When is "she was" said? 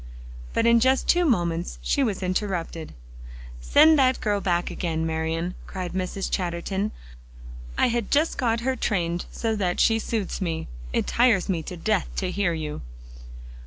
1.83-2.23